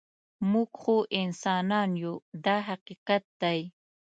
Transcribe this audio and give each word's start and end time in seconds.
موږ 0.51 0.69
خو 0.81 0.95
انسانان 1.21 1.89
یو 2.03 2.13
دا 2.45 2.57
حقیقت 2.69 3.23
دی. 3.41 3.59